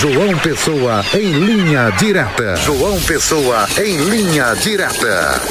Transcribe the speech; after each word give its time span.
João 0.00 0.38
Pessoa 0.38 1.04
em 1.12 1.32
linha 1.32 1.90
direta. 1.98 2.54
João 2.54 3.00
Pessoa 3.00 3.66
em 3.84 3.96
linha 3.96 4.54
direta. 4.54 5.42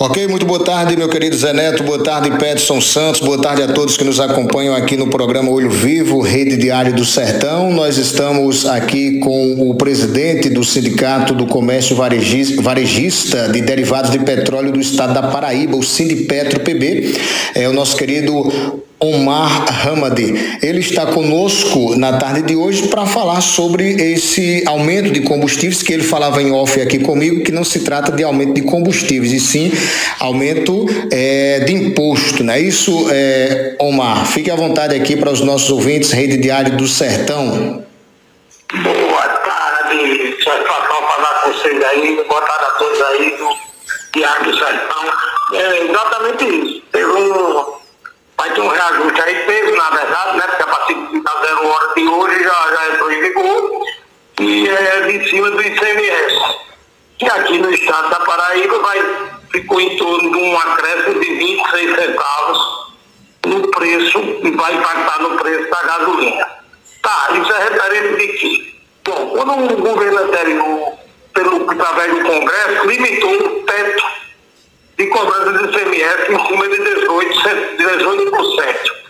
Ok, 0.00 0.26
muito 0.26 0.44
boa 0.44 0.64
tarde, 0.64 0.96
meu 0.96 1.08
querido 1.08 1.36
Zé 1.36 1.52
Neto, 1.52 1.84
boa 1.84 2.02
tarde, 2.02 2.28
Peterson 2.32 2.80
Santos, 2.80 3.20
boa 3.20 3.40
tarde 3.40 3.62
a 3.62 3.68
todos 3.68 3.96
que 3.96 4.02
nos 4.02 4.18
acompanham 4.18 4.74
aqui 4.74 4.96
no 4.96 5.06
programa 5.06 5.48
Olho 5.48 5.70
Vivo, 5.70 6.20
Rede 6.20 6.56
Diário 6.56 6.92
do 6.92 7.04
Sertão. 7.04 7.70
Nós 7.70 7.98
estamos 7.98 8.66
aqui 8.66 9.20
com 9.20 9.70
o 9.70 9.76
presidente 9.76 10.48
do 10.48 10.64
Sindicato 10.64 11.32
do 11.32 11.46
Comércio 11.46 11.94
Varejista 11.94 13.48
de 13.48 13.60
Derivados 13.60 14.10
de 14.10 14.18
Petróleo 14.18 14.72
do 14.72 14.80
Estado 14.80 15.14
da 15.14 15.22
Paraíba, 15.22 15.76
o 15.76 15.84
Sindipetro 15.84 16.58
PB, 16.58 17.14
é 17.54 17.68
o 17.68 17.72
nosso 17.72 17.96
querido 17.96 18.82
Omar 19.02 19.88
Hamadi. 19.88 20.58
Ele 20.62 20.80
está 20.80 21.06
conosco 21.06 21.96
na 21.96 22.18
tarde 22.18 22.42
de 22.42 22.54
hoje 22.54 22.88
para 22.88 23.06
falar 23.06 23.40
sobre 23.40 23.94
esse 24.12 24.62
aumento 24.66 25.10
de 25.10 25.22
combustíveis 25.22 25.82
que 25.82 25.92
ele 25.92 26.02
falava 26.02 26.42
em 26.42 26.52
off 26.52 26.78
aqui 26.78 26.98
comigo, 26.98 27.42
que 27.42 27.50
não 27.50 27.64
se 27.64 27.80
trata 27.80 28.12
de 28.12 28.22
aumento 28.22 28.52
de 28.52 28.62
combustíveis, 28.62 29.32
e 29.32 29.40
sim 29.40 29.72
aumento 30.18 30.84
é, 31.10 31.60
de 31.60 31.72
imposto, 31.72 32.44
não 32.44 32.52
é 32.52 32.60
isso, 32.60 33.08
é, 33.10 33.74
Omar? 33.78 34.26
Fique 34.26 34.50
à 34.50 34.54
vontade 34.54 34.94
aqui 34.94 35.16
para 35.16 35.30
os 35.30 35.40
nossos 35.40 35.70
ouvintes, 35.70 36.12
Rede 36.12 36.36
Diário 36.36 36.76
do 36.76 36.86
Sertão. 36.86 37.82
Boa 38.82 39.28
tarde, 39.28 40.36
satisfação 40.44 40.96
falar 41.08 41.42
com 41.42 41.52
vocês 41.52 41.84
aí, 41.84 42.22
boa 42.28 42.42
tarde 42.42 42.64
a 42.64 42.70
todos 42.78 43.00
aí 43.00 43.36
do 43.38 43.48
Diário 44.14 44.44
do 44.44 44.58
Sertão. 44.58 45.04
É 45.54 45.84
exatamente 45.84 46.44
isso. 46.44 46.82
Teve 46.92 47.06
um 47.06 47.69
vai 48.40 48.50
ter 48.54 48.60
um 48.62 48.68
reajuste 48.68 49.20
aí, 49.20 49.34
teve 49.44 49.70
na 49.72 49.90
verdade, 49.90 50.38
né? 50.38 50.44
Porque 50.46 50.62
a 50.62 50.66
partir 50.66 50.94
da 50.94 51.40
zero 51.42 51.68
hora 51.68 51.94
de 51.94 52.08
hoje 52.08 52.42
já, 52.42 52.74
já 52.74 52.94
entrou 52.94 53.12
em 53.12 53.20
vigor 53.20 53.86
e 54.40 54.68
é 54.68 55.00
de 55.02 55.28
cima 55.28 55.50
do 55.50 55.60
ICMS. 55.60 56.58
Que 57.18 57.26
aqui 57.26 57.58
no 57.58 57.70
estado 57.70 58.08
da 58.08 58.20
Paraíba 58.20 58.78
vai, 58.78 58.98
ficou 59.52 59.78
em 59.78 59.94
torno 59.98 60.30
de 60.32 60.38
um 60.38 60.58
acréscimo 60.58 61.20
de 61.20 61.34
26 61.34 61.94
centavos 61.96 62.90
no 63.44 63.70
preço 63.72 64.18
e 64.42 64.50
vai 64.52 64.74
impactar 64.74 65.20
no 65.20 65.36
preço 65.36 65.70
da 65.70 65.82
gasolina. 65.82 66.46
Tá, 67.02 67.28
isso 67.32 67.52
é 67.52 67.68
referente 67.68 68.26
de 68.26 68.38
quê? 68.38 68.74
Bom, 69.04 69.30
quando 69.36 69.74
o 69.74 69.76
governo 69.76 70.18
anterior, 70.18 70.92
pelo, 71.34 71.70
através 71.70 72.14
do 72.14 72.22
Congresso, 72.22 72.86
limitou 72.86 73.34
o 73.34 73.64
teto 73.64 74.04
de 74.96 75.06
cobrança 75.08 75.52
de 75.52 75.64
ICMS 75.64 76.32
em 76.32 76.46
cima 76.46 76.68
de 76.68 76.89
18%. 77.98 78.30
18%. 78.30 79.00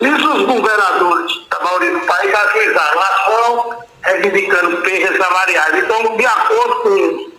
Isso 0.00 0.28
os 0.32 0.46
governadores 0.46 1.32
da 1.50 1.60
maioria 1.60 1.92
do 1.92 2.00
país 2.00 2.34
ajuizaram. 2.34 2.98
Lá 2.98 3.24
foram 3.26 3.78
reivindicando 4.02 4.76
perdas 4.78 5.16
salariais. 5.18 5.84
Então, 5.84 6.16
de 6.16 6.26
acordo 6.26 6.74
com 6.80 7.30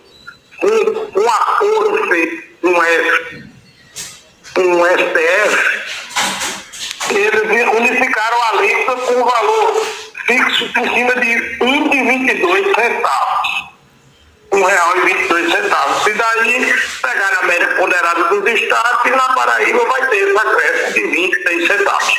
um, 0.62 1.20
um 1.20 1.28
acordo 1.28 2.08
feito 2.08 2.42
com 2.60 2.72
com 4.54 4.80
o 4.80 4.86
STF, 4.86 5.56
eles 7.10 7.68
unificaram 7.76 8.42
a 8.42 8.48
alíquota 8.50 9.00
com 9.02 9.14
um 9.14 9.24
valor 9.24 9.86
fixo 10.26 10.72
por 10.72 10.88
cima 10.88 11.14
de 11.16 11.58
1,22 11.58 12.74
centavos 12.74 13.72
um 14.52 14.64
real 14.64 14.96
e 14.96 15.00
daí, 16.12 16.70
a 16.70 16.91
estados 18.52 19.04
e 19.06 19.10
na 19.10 19.34
Paraíba 19.34 19.84
vai 19.86 20.08
ter 20.08 20.16
esse 20.16 20.38
acréscimo 20.38 20.94
de 20.94 21.16
26 21.16 21.66
centavos. 21.66 22.14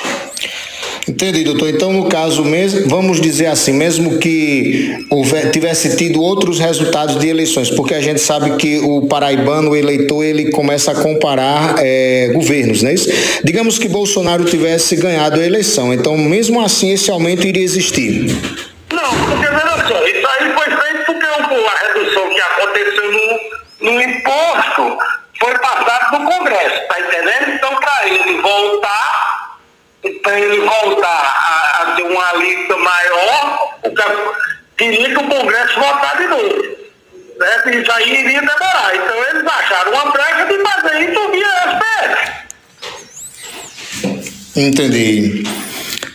Entendi, 1.08 1.44
doutor. 1.44 1.70
Então, 1.70 1.92
no 1.92 2.08
caso 2.08 2.44
mesmo, 2.45 2.88
vamos 2.88 3.20
dizer 3.20 3.48
assim, 3.48 3.73
mesmo 3.73 4.20
que 4.20 5.06
houver, 5.09 5.52
tivesse 5.52 5.98
tido 5.98 6.22
outros 6.22 6.59
resultados 6.59 7.20
de 7.20 7.28
eleições, 7.28 7.70
porque 7.70 7.94
a 7.94 8.02
gente 8.02 8.22
sabe 8.22 8.56
que 8.56 8.80
o 8.80 9.08
paraibano, 9.08 9.72
o 9.72 9.76
eleitor, 9.76 10.23
ele 10.23 10.52
começa 10.52 10.92
a 10.92 10.95
comparar 10.95 11.76
é, 11.80 12.32
governos, 12.33 12.82
não 12.82 12.89
é 12.89 12.94
isso? 12.94 13.10
Digamos 13.44 13.77
que 13.77 13.88
Bolsonaro 13.88 14.45
tivesse 14.45 14.95
ganhado 14.95 15.39
a 15.39 15.45
eleição, 15.45 15.94
então, 15.94 16.17
mesmo 16.17 16.61
assim, 16.61 16.94
esse 16.94 17.11
aumento 17.11 17.45
iria 17.45 17.64
existir. 17.64 18.26
Não, 18.92 19.10
porque 19.26 19.48
veja 19.48 19.88
só, 19.88 20.05
isso 20.05 20.27
aí 20.27 20.54
foi 20.54 20.65
feito 20.65 21.05
porque 21.05 21.26
a 21.26 21.88
redução 21.88 22.30
que 22.30 22.39
aconteceu 22.39 23.11
no, 23.11 23.92
no 23.92 24.02
imposto 24.02 24.98
foi 25.39 25.58
passado 25.60 26.20
no 26.20 26.32
Congresso, 26.32 26.88
tá 26.88 27.00
entendendo? 27.00 27.55
Então, 27.55 27.76
para 27.76 28.08
ele 28.08 28.42
voltar, 28.42 29.58
para 30.21 30.39
ele 30.39 30.61
voltar 30.61 31.08
a, 31.08 31.82
a 31.82 31.95
ter 31.95 32.04
uma 32.04 32.33
lista 32.33 32.77
maior, 32.77 33.77
o 33.83 33.92
teria 34.92 35.10
que 35.10 35.17
o 35.17 35.30
Congresso 35.30 35.80
votar 35.80 36.17
de 36.17 36.27
novo. 36.27 36.61
Certo? 37.38 37.70
Isso 37.70 37.92
aí 37.92 38.21
iria 38.21 38.42
demorar. 38.42 38.92
Então 38.95 39.17
eles 39.30 39.48
acharam 39.48 39.94
uma 39.94 40.11
brecha 40.11 40.45
de 40.45 40.58
fazer 40.60 41.10
isso 41.10 41.32
via 41.32 41.48
SPF. 41.71 42.33
Entendi. 44.55 45.44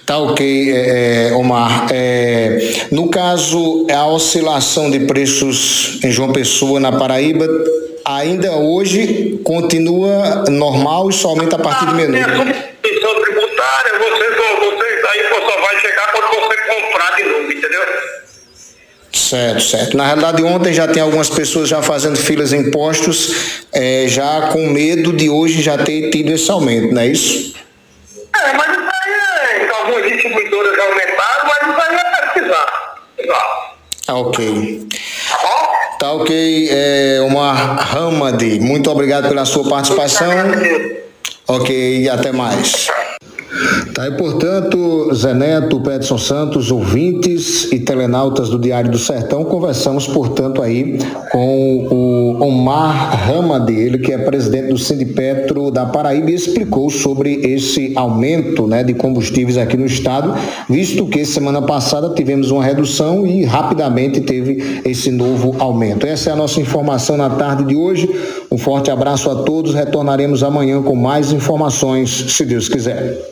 Tá 0.06 0.19
ok, 0.19 0.73
é, 0.73 1.29
é, 1.29 1.33
Omar. 1.34 1.87
É, 1.93 2.87
no 2.91 3.11
caso, 3.11 3.87
a 3.91 4.06
oscilação 4.06 4.91
de 4.91 5.00
preços 5.00 5.99
em 6.03 6.11
João 6.11 6.33
Pessoa, 6.33 6.81
na 6.81 6.93
Paraíba, 6.93 7.47
ainda 8.06 8.53
hoje 8.53 9.39
continua 9.45 10.45
normal 10.49 11.11
e 11.11 11.12
só 11.12 11.29
aumenta 11.29 11.56
a 11.56 11.59
partir 11.59 11.87
de 11.87 11.95
meia-noite? 11.95 12.27
A 12.27 12.37
substituição 12.37 13.23
tributária, 13.23 13.99
você, 13.99 14.31
você 14.31 15.06
aí 15.09 15.29
só 15.29 15.61
vai 15.61 15.81
chegar 15.81 16.12
quando 16.12 16.31
você 16.31 16.56
comprar 16.56 17.17
de 17.17 17.25
novo, 17.25 17.53
entendeu? 17.53 17.83
Certo, 19.28 19.61
certo. 19.61 19.94
Na 19.94 20.06
realidade, 20.06 20.43
ontem 20.43 20.72
já 20.72 20.89
tem 20.89 21.03
algumas 21.03 21.28
pessoas 21.28 21.69
já 21.69 21.83
fazendo 21.83 22.16
filas 22.16 22.55
em 22.55 22.71
postos, 22.71 23.61
é, 23.71 24.06
já 24.09 24.49
com 24.53 24.71
medo 24.71 25.12
de 25.12 25.28
hoje 25.28 25.61
já 25.61 25.77
ter 25.77 26.09
tido 26.09 26.31
esse 26.31 26.50
aumento, 26.50 26.94
não 26.94 27.03
é 27.03 27.09
isso? 27.09 27.55
É, 28.34 28.53
mas 28.55 28.69
algumas 29.81 30.11
distribuidoras 30.11 30.75
já 30.75 30.83
aumentaram, 30.83 31.47
mas 31.47 31.69
isso 31.69 31.91
aí 31.91 31.97
é 31.97 32.27
pesquisar. 32.33 32.97
Tá 34.06 34.15
ok. 34.15 34.88
Tá? 35.31 35.69
Tá 35.99 36.12
ok, 36.12 36.69
é, 36.71 37.21
Omar 37.21 37.97
Hamadi, 37.97 38.61
muito 38.61 38.91
obrigado 38.91 39.28
pela 39.28 39.44
sua 39.44 39.69
participação. 39.69 40.31
Ok, 41.47 42.09
até 42.09 42.33
mais. 42.33 42.88
Tá, 43.95 44.07
e 44.07 44.13
portanto, 44.13 45.13
Zé 45.15 45.35
Neto, 45.35 45.81
Pedson 45.81 46.19
Santos, 46.19 46.71
ouvintes 46.71 47.71
e 47.73 47.81
telenautas 47.81 48.49
do 48.49 48.59
Diário 48.59 48.91
do 48.91 48.99
Sertão, 48.99 49.45
conversamos, 49.45 50.07
portanto, 50.07 50.63
aí 50.63 50.99
com 51.33 51.89
o 51.91 52.45
Omar 52.45 53.29
Hamadi, 53.29 53.75
ele 53.75 53.99
que 53.99 54.13
é 54.13 54.19
presidente 54.19 54.69
do 54.69 54.79
Sindipetro 54.79 55.71
da 55.71 55.87
Paraíba 55.87 56.31
e 56.31 56.35
explicou 56.35 56.91
sobre 56.91 57.35
esse 57.43 57.93
aumento 57.97 58.67
né, 58.67 58.85
de 58.85 58.95
combustíveis 58.95 59.57
aqui 59.57 59.77
no 59.77 59.87
estado, 59.87 60.35
visto 60.69 61.07
que 61.07 61.25
semana 61.25 61.63
passada 61.63 62.15
tivemos 62.15 62.51
uma 62.51 62.63
redução 62.63 63.27
e 63.27 63.45
rapidamente 63.45 64.21
teve 64.21 64.81
esse 64.85 65.11
novo 65.11 65.57
aumento. 65.59 66.07
Essa 66.07 66.31
é 66.31 66.33
a 66.33 66.37
nossa 66.37 66.61
informação 66.61 67.17
na 67.17 67.31
tarde 67.31 67.65
de 67.65 67.77
hoje. 67.77 68.09
Um 68.51 68.59
forte 68.59 68.91
abraço 68.91 69.31
a 69.31 69.43
todos. 69.43 69.75
Retornaremos 69.75 70.43
amanhã 70.43 70.83
com 70.83 70.95
mais 70.95 71.33
informações, 71.33 72.11
se 72.11 72.45
Deus 72.45 72.69
quiser. 72.69 73.19